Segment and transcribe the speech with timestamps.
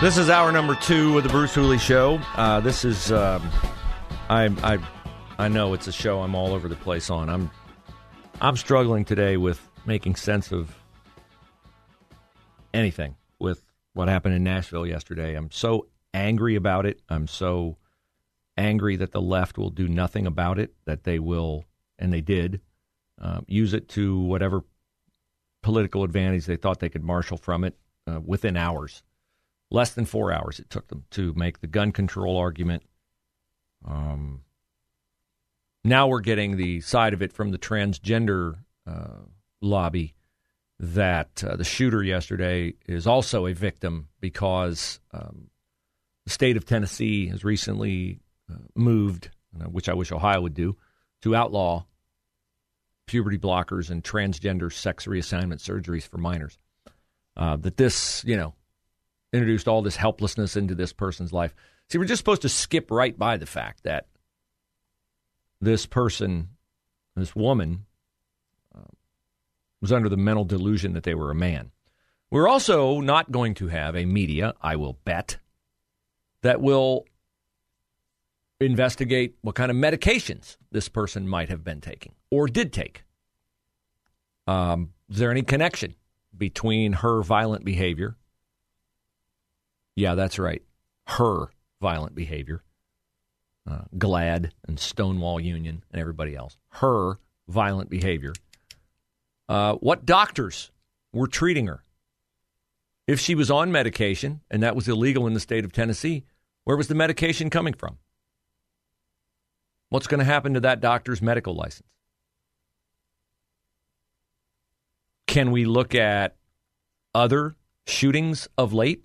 [0.00, 2.18] This is hour number two of the Bruce Hooley Show.
[2.34, 3.46] Uh, this is, um,
[4.30, 4.78] I, I,
[5.36, 7.28] I know it's a show I'm all over the place on.
[7.28, 7.50] I'm,
[8.40, 10.74] I'm struggling today with making sense of
[12.72, 15.34] anything with what happened in Nashville yesterday.
[15.34, 17.02] I'm so angry about it.
[17.10, 17.76] I'm so
[18.56, 20.72] angry that the left will do nothing about it.
[20.86, 21.66] That they will,
[21.98, 22.62] and they did,
[23.18, 24.64] um, use it to whatever
[25.60, 27.76] political advantage they thought they could marshal from it
[28.06, 29.02] uh, within hours
[29.70, 32.82] less than four hours it took them to make the gun control argument.
[33.86, 34.42] Um,
[35.84, 39.24] now we're getting the side of it from the transgender uh,
[39.60, 40.14] lobby
[40.78, 45.48] that uh, the shooter yesterday is also a victim because um,
[46.24, 50.76] the state of Tennessee has recently uh, moved, uh, which I wish Ohio would do,
[51.22, 51.84] to outlaw
[53.06, 56.56] puberty blockers and transgender sex reassignment surgeries for minors.
[57.36, 58.54] Uh, that this, you know,
[59.32, 61.54] introduced all this helplessness into this person's life.
[61.88, 64.06] See, we're just supposed to skip right by the fact that
[65.60, 66.48] this person,
[67.16, 67.86] this woman,
[68.74, 68.90] uh,
[69.80, 71.70] was under the mental delusion that they were a man.
[72.30, 75.38] We're also not going to have a media, I will bet,
[76.42, 77.06] that will
[78.60, 83.02] investigate what kind of medications this person might have been taking or did take.
[84.46, 85.94] Um, is there any connection
[86.36, 88.16] between her violent behavior
[90.00, 90.62] yeah, that's right.
[91.06, 91.50] Her
[91.80, 92.62] violent behavior.
[93.70, 96.56] Uh, GLAAD and Stonewall Union and everybody else.
[96.70, 98.32] Her violent behavior.
[99.48, 100.70] Uh, what doctors
[101.12, 101.84] were treating her?
[103.06, 106.24] If she was on medication and that was illegal in the state of Tennessee,
[106.64, 107.98] where was the medication coming from?
[109.90, 111.88] What's going to happen to that doctor's medical license?
[115.26, 116.36] Can we look at
[117.14, 117.56] other
[117.86, 119.04] shootings of late?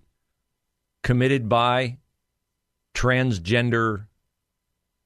[1.05, 1.97] Committed by
[2.95, 4.07] transgender,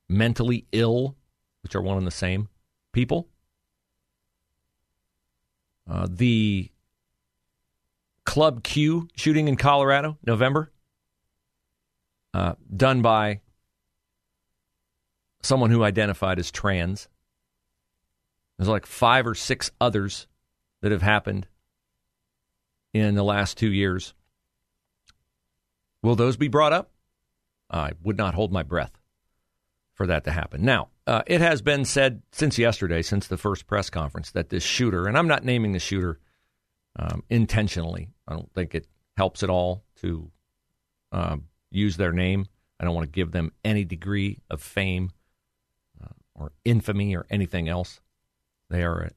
[0.08, 1.18] mentally ill,
[1.62, 2.48] which are one and the same
[2.94, 3.28] people.
[5.86, 6.72] Uh, the
[8.24, 10.72] Club Q shooting in Colorado, November,
[12.34, 13.42] uh, done by
[15.42, 17.10] someone who identified as trans.
[18.58, 20.28] There's like five or six others
[20.81, 21.46] that have happened
[22.94, 24.14] in the last two years.
[26.02, 26.92] Will those be brought up?
[27.70, 29.00] I would not hold my breath
[29.94, 30.64] for that to happen.
[30.64, 34.64] Now, uh, it has been said since yesterday, since the first press conference, that this
[34.64, 36.20] shooter, and I'm not naming the shooter
[36.98, 38.88] um, intentionally, I don't think it
[39.18, 40.32] helps at all to
[41.12, 41.38] uh,
[41.70, 42.48] use their name.
[42.80, 45.12] I don't want to give them any degree of fame
[46.02, 48.00] uh, or infamy or anything else.
[48.70, 49.12] They are a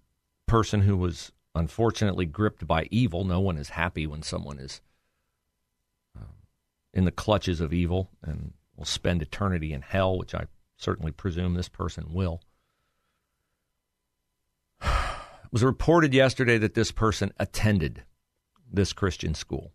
[0.46, 3.24] person who was unfortunately gripped by evil.
[3.24, 4.80] No one is happy when someone is
[6.94, 11.54] in the clutches of evil and will spend eternity in hell, which I certainly presume
[11.54, 12.40] this person will.
[15.44, 18.04] It was reported yesterday that this person attended
[18.72, 19.74] this Christian school.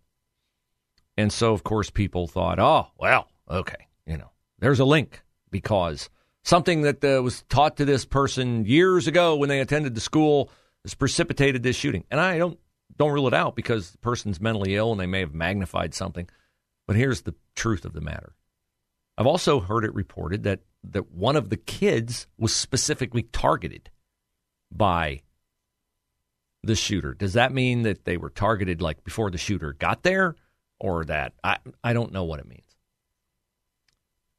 [1.16, 6.10] And so, of course, people thought, oh, well, okay, you know, there's a link because
[6.42, 10.50] something that uh, was taught to this person years ago when they attended the school
[10.84, 12.04] has precipitated this shooting.
[12.10, 12.58] And I don't
[12.96, 16.28] don't rule it out because the person's mentally ill and they may have magnified something.
[16.88, 18.34] But here's the truth of the matter.
[19.18, 23.90] I've also heard it reported that, that one of the kids was specifically targeted
[24.72, 25.20] by
[26.62, 27.12] the shooter.
[27.12, 30.34] Does that mean that they were targeted like before the shooter got there
[30.80, 31.34] or that?
[31.44, 32.74] I, I don't know what it means.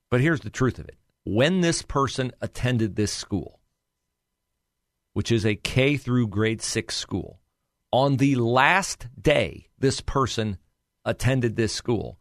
[0.10, 0.98] But here's the truth of it.
[1.26, 3.60] When this person attended this school,
[5.14, 7.40] which is a K through grade 6 school,
[7.92, 10.58] on the last day this person
[11.06, 12.19] attended this school,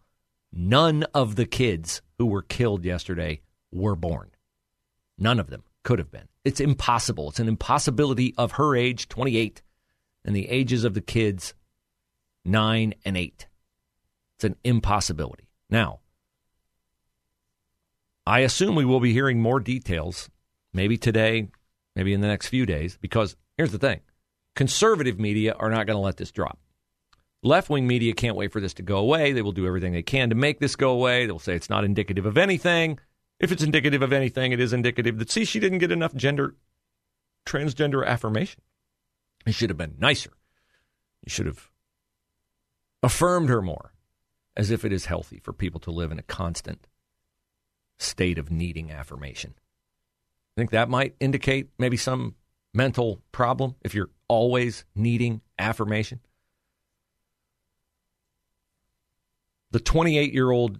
[0.52, 3.40] None of the kids who were killed yesterday
[3.72, 4.30] were born.
[5.18, 6.28] None of them could have been.
[6.44, 7.28] It's impossible.
[7.28, 9.62] It's an impossibility of her age, 28,
[10.24, 11.54] and the ages of the kids,
[12.44, 13.46] 9 and 8.
[14.36, 15.48] It's an impossibility.
[15.68, 16.00] Now,
[18.26, 20.30] I assume we will be hearing more details,
[20.72, 21.48] maybe today,
[21.96, 24.00] maybe in the next few days, because here's the thing
[24.54, 26.58] conservative media are not going to let this drop.
[27.42, 29.32] Left wing media can't wait for this to go away.
[29.32, 31.26] They will do everything they can to make this go away.
[31.26, 32.98] They'll say it's not indicative of anything.
[33.38, 36.56] If it's indicative of anything, it is indicative that, see, she didn't get enough gender,
[37.46, 38.62] transgender affirmation.
[39.46, 40.32] It should have been nicer.
[41.24, 41.70] You should have
[43.02, 43.92] affirmed her more,
[44.56, 46.88] as if it is healthy for people to live in a constant
[47.98, 49.54] state of needing affirmation.
[49.56, 52.34] I think that might indicate maybe some
[52.74, 56.20] mental problem if you're always needing affirmation.
[59.70, 60.78] The 28 year old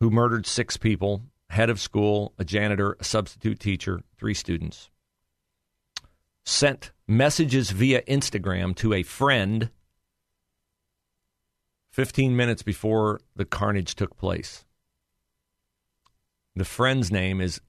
[0.00, 4.90] who murdered six people, head of school, a janitor, a substitute teacher, three students,
[6.44, 9.70] sent messages via Instagram to a friend
[11.92, 14.64] 15 minutes before the carnage took place.
[16.56, 17.60] The friend's name is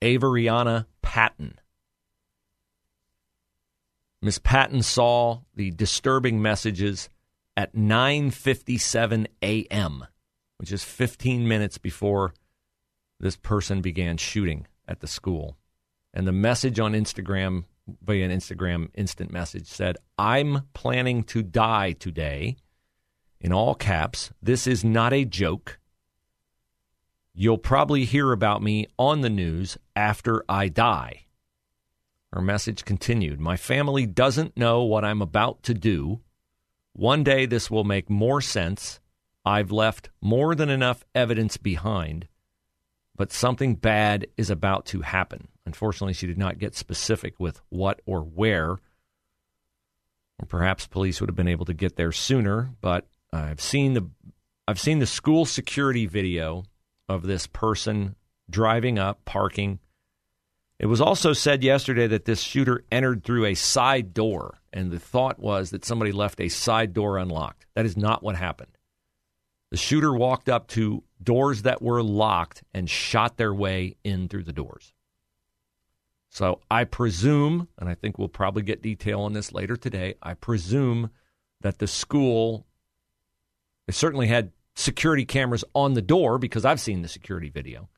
[0.00, 1.58] Averianna Patton.
[4.22, 7.10] Miss Patton saw the disturbing messages
[7.58, 10.06] at 9:57 a.m.,
[10.58, 12.32] which is 15 minutes before
[13.18, 15.56] this person began shooting at the school.
[16.14, 17.64] And the message on Instagram
[18.00, 22.58] via an Instagram instant message said, "I'm planning to die today."
[23.40, 25.80] In all caps, this is not a joke.
[27.34, 31.26] You'll probably hear about me on the news after I die.
[32.32, 36.20] Her message continued My family doesn't know what I'm about to do.
[36.98, 38.98] One day this will make more sense.
[39.44, 42.26] I've left more than enough evidence behind,
[43.14, 45.46] but something bad is about to happen.
[45.64, 48.78] Unfortunately, she did not get specific with what or where.
[50.40, 54.10] Or perhaps police would have been able to get there sooner, but I've seen the
[54.66, 56.64] I've seen the school security video
[57.08, 58.16] of this person
[58.50, 59.78] driving up, parking.
[60.78, 65.00] It was also said yesterday that this shooter entered through a side door, and the
[65.00, 67.66] thought was that somebody left a side door unlocked.
[67.74, 68.70] That is not what happened.
[69.70, 74.44] The shooter walked up to doors that were locked and shot their way in through
[74.44, 74.92] the doors.
[76.30, 80.34] So I presume, and I think we'll probably get detail on this later today, I
[80.34, 81.10] presume
[81.60, 82.66] that the school
[83.86, 87.88] they certainly had security cameras on the door because I've seen the security video.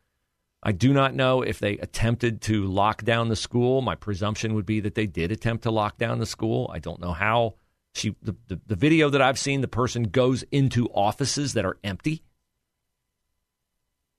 [0.62, 3.80] I do not know if they attempted to lock down the school.
[3.80, 6.70] My presumption would be that they did attempt to lock down the school.
[6.72, 7.54] I don't know how.
[7.94, 11.78] She the, the, the video that I've seen, the person goes into offices that are
[11.82, 12.22] empty.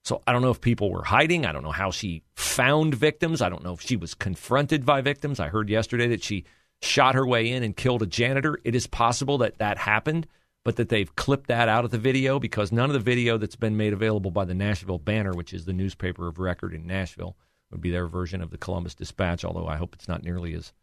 [0.03, 1.45] So I don't know if people were hiding.
[1.45, 3.41] I don't know how she found victims.
[3.41, 5.39] I don't know if she was confronted by victims.
[5.39, 6.43] I heard yesterday that she
[6.81, 8.59] shot her way in and killed a janitor.
[8.63, 10.27] It is possible that that happened
[10.63, 13.55] but that they've clipped that out of the video because none of the video that's
[13.55, 17.35] been made available by the Nashville Banner, which is the newspaper of record in Nashville,
[17.71, 20.73] would be their version of the Columbus Dispatch, although I hope it's not nearly as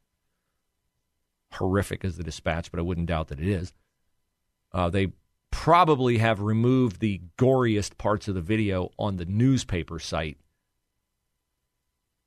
[1.53, 3.73] horrific as the Dispatch, but I wouldn't doubt that it is.
[4.73, 5.13] Uh, they
[5.51, 10.39] probably have removed the goriest parts of the video on the newspaper site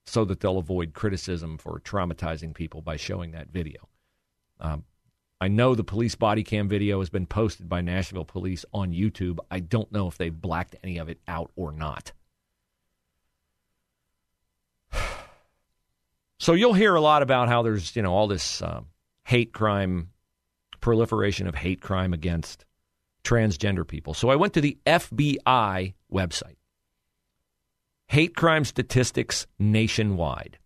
[0.06, 3.88] so that they'll avoid criticism for traumatizing people by showing that video.
[4.60, 4.84] Um,
[5.42, 9.40] I know the police body cam video has been posted by Nashville police on YouTube.
[9.50, 12.12] I don't know if they've blacked any of it out or not.
[16.38, 18.82] So you'll hear a lot about how there's, you know, all this uh,
[19.26, 20.10] hate crime,
[20.80, 22.66] proliferation of hate crime against
[23.24, 24.16] transgender people.
[24.16, 26.56] So I went to the FBI website.
[28.08, 30.58] Hate crime statistics nationwide.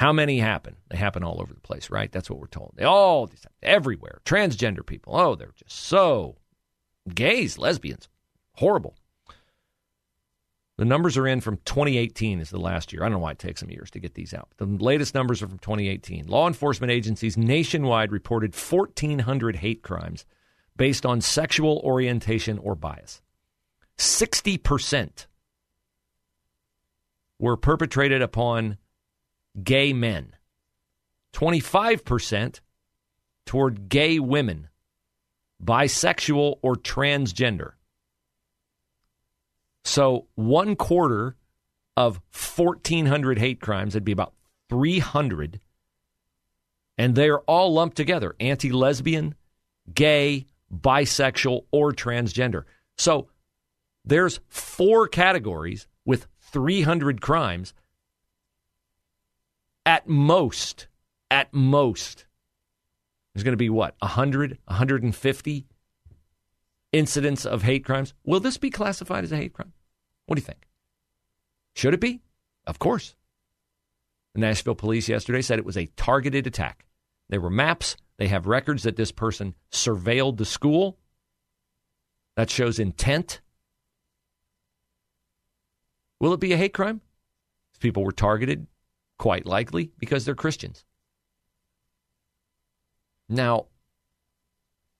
[0.00, 0.76] How many happen?
[0.88, 2.10] They happen all over the place, right?
[2.10, 2.72] That's what we're told.
[2.74, 3.28] They all
[3.62, 4.22] everywhere.
[4.24, 5.14] Transgender people.
[5.14, 6.38] Oh, they're just so
[7.14, 8.08] gays, lesbians.
[8.54, 8.96] Horrible.
[10.78, 13.02] The numbers are in from 2018 is the last year.
[13.02, 14.48] I don't know why it takes some years to get these out.
[14.56, 16.28] The latest numbers are from 2018.
[16.28, 20.24] Law enforcement agencies nationwide reported 1,400 hate crimes
[20.78, 23.20] based on sexual orientation or bias.
[23.98, 25.26] 60%
[27.38, 28.78] were perpetrated upon
[29.62, 30.34] gay men,
[31.32, 32.60] 25%
[33.46, 34.68] toward gay women,
[35.62, 37.72] bisexual, or transgender.
[39.84, 41.36] So one quarter
[41.96, 44.34] of 1,400 hate crimes, that'd be about
[44.68, 45.60] 300,
[46.96, 49.34] and they're all lumped together anti lesbian,
[49.92, 52.64] gay, bisexual, or transgender.
[52.98, 53.28] So
[54.04, 57.74] there's four categories with 300 crimes
[59.90, 60.86] at most,
[61.32, 62.24] at most,
[63.34, 65.66] there's going to be what, 100, 150
[66.92, 68.14] incidents of hate crimes?
[68.24, 69.72] Will this be classified as a hate crime?
[70.26, 70.68] What do you think?
[71.74, 72.20] Should it be?
[72.68, 73.16] Of course.
[74.34, 76.86] The Nashville police yesterday said it was a targeted attack.
[77.28, 77.96] There were maps.
[78.16, 80.98] They have records that this person surveilled the school.
[82.36, 83.40] That shows intent.
[86.20, 87.00] Will it be a hate crime?
[87.74, 88.68] If people were targeted,
[89.20, 90.86] quite likely, because they're Christians.
[93.28, 93.66] Now,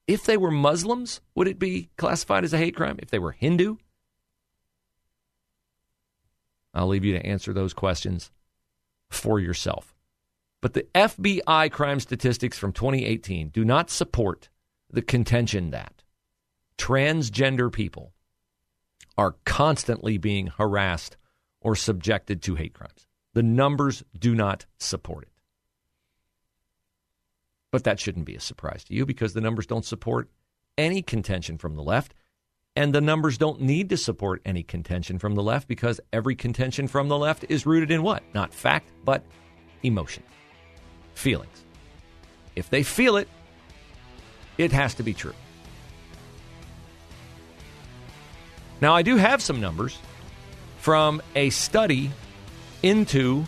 [0.06, 2.98] if they were Muslims, would it be classified as a hate crime?
[2.98, 3.76] If they were Hindu?
[6.74, 8.30] I'll leave you to answer those questions
[9.08, 9.94] for yourself.
[10.60, 14.50] But the FBI crime statistics from 2018 do not support
[14.92, 16.02] the contention that
[16.76, 18.12] transgender people
[19.16, 21.16] are constantly being harassed
[21.62, 23.06] or subjected to hate crimes.
[23.40, 25.30] The numbers do not support it.
[27.72, 30.28] But that shouldn't be a surprise to you because the numbers don't support
[30.76, 32.12] any contention from the left.
[32.76, 36.86] And the numbers don't need to support any contention from the left because every contention
[36.86, 38.22] from the left is rooted in what?
[38.34, 39.24] Not fact, but
[39.82, 40.22] emotion,
[41.14, 41.64] feelings.
[42.56, 43.28] If they feel it,
[44.58, 45.32] it has to be true.
[48.82, 49.96] Now, I do have some numbers
[50.76, 52.10] from a study
[52.82, 53.44] into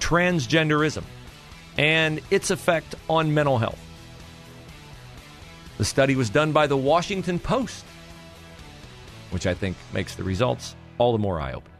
[0.00, 1.04] transgenderism
[1.76, 3.78] and its effect on mental health.
[5.78, 7.84] The study was done by the Washington Post,
[9.30, 11.78] which I think makes the results all the more eye opening.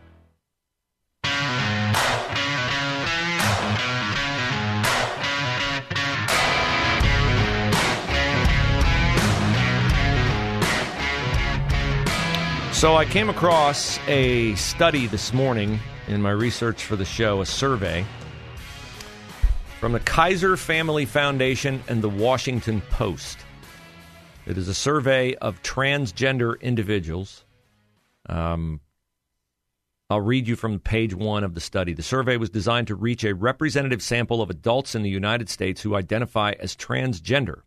[12.73, 17.47] So I came across a study this morning in my research for the show, a
[17.47, 18.05] survey
[19.79, 23.39] from the Kaiser Family Foundation and the Washington Post.
[24.47, 27.45] It is a survey of transgender individuals.
[28.29, 28.81] Um,
[30.11, 31.93] I'll read you from page one of the study.
[31.93, 35.83] The survey was designed to reach a representative sample of adults in the United States
[35.83, 37.61] who identify as transgender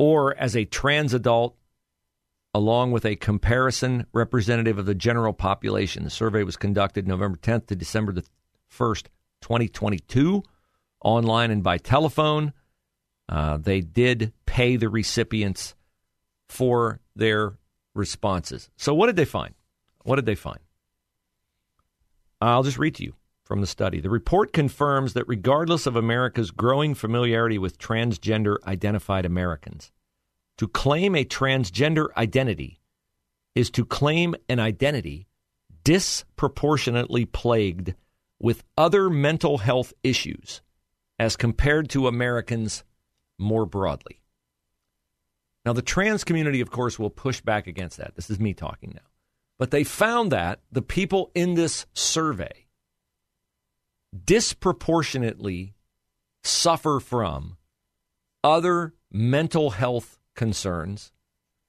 [0.00, 1.56] or as a trans adult,
[2.54, 6.04] along with a comparison representative of the general population.
[6.04, 8.24] The survey was conducted November 10th to December the
[8.70, 9.06] 1st,
[9.40, 10.42] 2022,
[11.04, 12.52] online and by telephone.
[13.28, 15.74] Uh, they did pay the recipients
[16.48, 17.54] for their
[17.94, 18.70] responses.
[18.76, 19.54] So, what did they find?
[20.04, 20.58] What did they find?
[22.40, 24.00] I'll just read to you from the study.
[24.00, 29.92] The report confirms that regardless of America's growing familiarity with transgender identified Americans,
[30.58, 32.80] to claim a transgender identity
[33.54, 35.26] is to claim an identity
[35.84, 37.94] disproportionately plagued
[38.40, 40.62] with other mental health issues
[41.18, 42.84] as compared to Americans
[43.38, 44.20] more broadly.
[45.64, 48.16] Now, the trans community, of course, will push back against that.
[48.16, 49.06] This is me talking now.
[49.58, 52.66] But they found that the people in this survey
[54.24, 55.74] disproportionately
[56.42, 57.56] suffer from
[58.42, 61.12] other mental health concerns,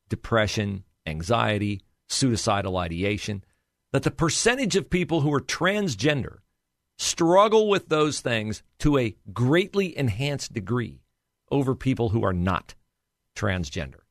[0.10, 3.44] depression, anxiety, suicidal ideation,
[3.92, 6.38] that the percentage of people who are transgender
[6.98, 11.02] struggle with those things to a greatly enhanced degree
[11.52, 12.76] over people who are not
[13.36, 14.02] transgender.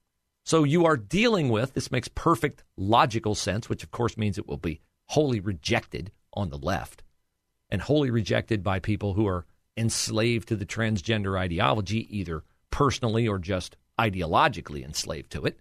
[0.45, 4.49] So you are dealing with, this makes perfect logical sense, which of course means it
[4.49, 7.03] will be wholly rejected on the left
[7.71, 13.39] and wholly rejected by people who are enslaved to the transgender ideology, either personally or
[13.39, 15.59] just ideologically enslaved to it.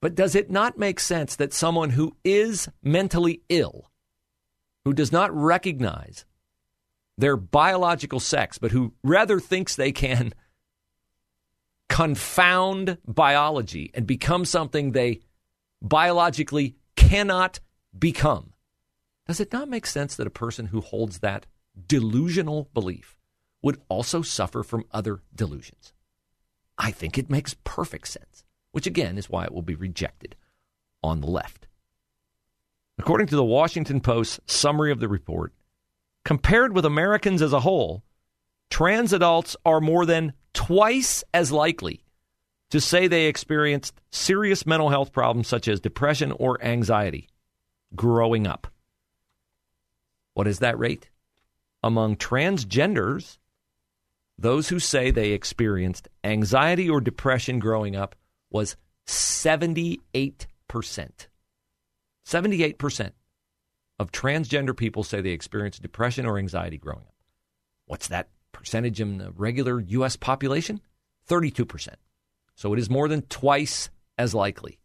[0.00, 3.90] But does it not make sense that someone who is mentally ill,
[4.84, 6.24] who does not recognize
[7.18, 10.32] their biological sex, but who rather thinks they can
[11.88, 15.20] confound biology and become something they
[15.80, 17.60] biologically cannot
[17.96, 18.52] become.
[19.26, 21.46] Does it not make sense that a person who holds that
[21.88, 23.16] delusional belief
[23.62, 25.92] would also suffer from other delusions?
[26.78, 30.36] I think it makes perfect sense, which again is why it will be rejected
[31.02, 31.66] on the left.
[32.98, 35.52] According to the Washington Post's summary of the report,
[36.24, 38.02] compared with Americans as a whole,
[38.70, 42.02] trans adults are more than twice as likely
[42.70, 47.28] to say they experienced serious mental health problems such as depression or anxiety
[47.94, 48.66] growing up.
[50.34, 51.08] What is that rate?
[51.82, 53.38] Among transgenders,
[54.38, 58.14] those who say they experienced anxiety or depression growing up
[58.50, 58.76] was
[59.06, 59.98] 78%.
[62.26, 63.12] 78%
[63.98, 67.14] of transgender people say they experienced depression or anxiety growing up.
[67.86, 70.16] What's that percentage in the regular U.S.
[70.16, 70.80] population?
[71.28, 71.88] 32%.
[72.54, 74.78] So it is more than twice as likely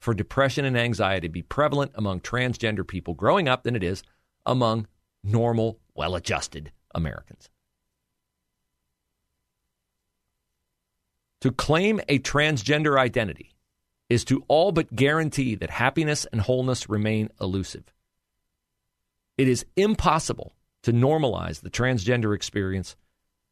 [0.00, 4.02] for depression and anxiety to be prevalent among transgender people growing up than it is
[4.44, 4.86] among
[5.22, 7.48] normal, well adjusted Americans.
[11.46, 13.54] To claim a transgender identity
[14.08, 17.84] is to all but guarantee that happiness and wholeness remain elusive.
[19.38, 22.96] It is impossible to normalize the transgender experience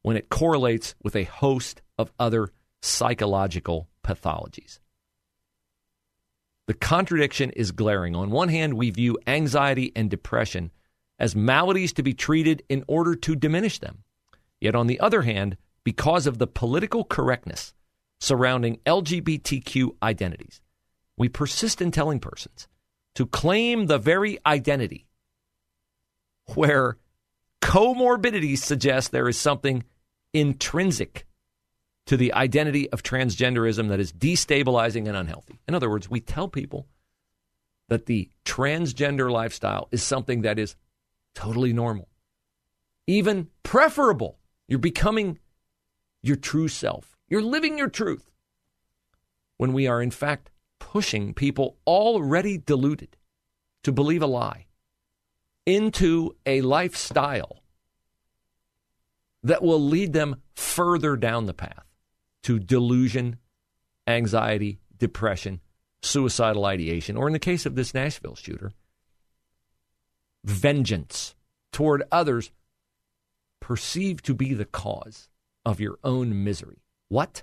[0.02, 2.50] when it correlates with a host of other
[2.82, 4.80] psychological pathologies.
[6.66, 8.16] The contradiction is glaring.
[8.16, 10.72] On one hand, we view anxiety and depression
[11.20, 14.02] as maladies to be treated in order to diminish them.
[14.60, 17.72] Yet on the other hand, because of the political correctness
[18.24, 20.60] surrounding LGBTQ identities,
[21.16, 22.66] we persist in telling persons
[23.14, 25.06] to claim the very identity
[26.54, 26.96] where
[27.62, 29.84] comorbidities suggest there is something
[30.32, 31.26] intrinsic
[32.06, 35.60] to the identity of transgenderism that is destabilizing and unhealthy.
[35.66, 36.86] In other words, we tell people
[37.88, 40.76] that the transgender lifestyle is something that is
[41.34, 42.08] totally normal,
[43.06, 44.38] even preferable.
[44.68, 45.38] You're becoming
[46.22, 48.30] your true self, you're living your truth.
[49.56, 53.16] When we are, in fact, pushing people already deluded
[53.84, 54.66] to believe a lie
[55.66, 57.62] into a lifestyle
[59.42, 61.84] that will lead them further down the path
[62.42, 63.38] to delusion,
[64.06, 65.60] anxiety, depression,
[66.02, 68.72] suicidal ideation, or in the case of this Nashville shooter,
[70.44, 71.34] vengeance
[71.72, 72.50] toward others
[73.60, 75.28] perceived to be the cause
[75.64, 76.83] of your own misery.
[77.08, 77.42] What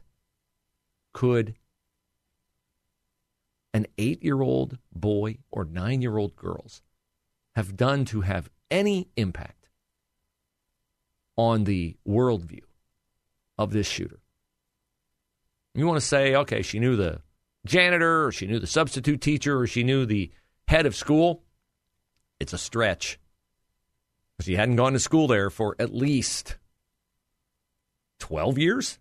[1.14, 1.56] could
[3.74, 6.82] an eight year old boy or nine year old girls
[7.56, 9.70] have done to have any impact
[11.38, 12.64] on the worldview
[13.58, 14.20] of this shooter?
[15.74, 17.22] You want to say, okay, she knew the
[17.66, 20.32] janitor, or she knew the substitute teacher, or she knew the
[20.68, 21.44] head of school.
[22.40, 23.20] It's a stretch.
[24.42, 26.58] She hadn't gone to school there for at least
[28.20, 29.00] 12 years?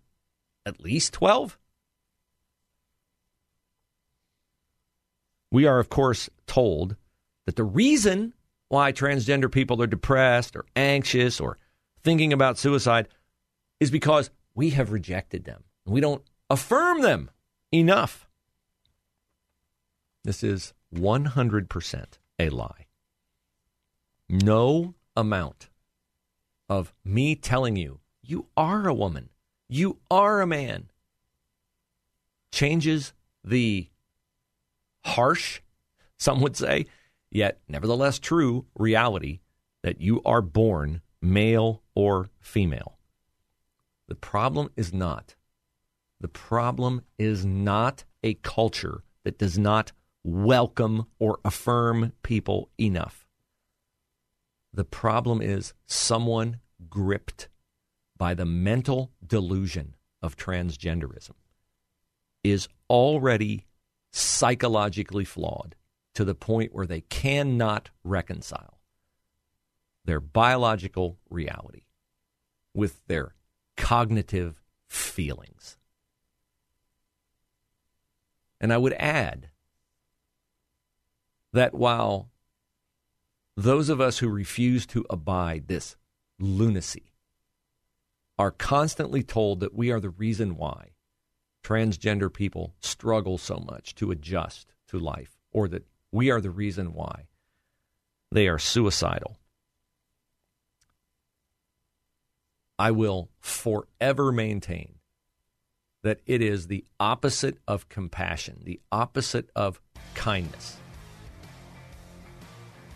[0.65, 1.57] At least 12?
[5.51, 6.95] We are, of course, told
[7.45, 8.33] that the reason
[8.69, 11.57] why transgender people are depressed or anxious or
[12.03, 13.07] thinking about suicide
[13.79, 15.63] is because we have rejected them.
[15.85, 17.29] We don't affirm them
[17.71, 18.27] enough.
[20.23, 22.05] This is 100%
[22.39, 22.85] a lie.
[24.29, 25.69] No amount
[26.69, 29.29] of me telling you, you are a woman,
[29.71, 30.89] you are a man,
[32.51, 33.87] changes the
[35.05, 35.61] harsh,
[36.19, 36.85] some would say,
[37.31, 39.39] yet nevertheless true reality
[39.81, 42.97] that you are born male or female.
[44.09, 45.35] The problem is not.
[46.19, 53.25] The problem is not a culture that does not welcome or affirm people enough.
[54.73, 57.47] The problem is someone gripped
[58.21, 61.33] by the mental delusion of transgenderism
[62.43, 63.65] is already
[64.11, 65.75] psychologically flawed
[66.13, 68.77] to the point where they cannot reconcile
[70.05, 71.81] their biological reality
[72.75, 73.33] with their
[73.75, 75.79] cognitive feelings.
[78.59, 79.49] And I would add
[81.53, 82.29] that while
[83.57, 85.95] those of us who refuse to abide this
[86.37, 87.10] lunacy
[88.41, 90.89] are constantly told that we are the reason why
[91.63, 96.91] transgender people struggle so much to adjust to life, or that we are the reason
[96.91, 97.27] why
[98.31, 99.37] they are suicidal.
[102.79, 104.95] I will forever maintain
[106.01, 109.79] that it is the opposite of compassion, the opposite of
[110.15, 110.77] kindness.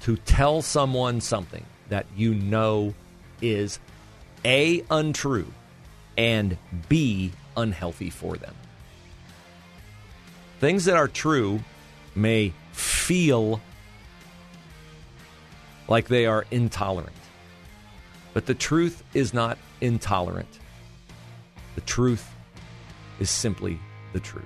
[0.01, 2.95] To tell someone something that you know
[3.43, 3.79] is
[4.45, 5.51] A, untrue,
[6.17, 8.53] and B, unhealthy for them.
[10.59, 11.61] Things that are true
[12.15, 13.59] may feel
[15.87, 17.15] like they are intolerant,
[18.33, 20.59] but the truth is not intolerant.
[21.75, 22.31] The truth
[23.19, 23.79] is simply
[24.13, 24.45] the truth.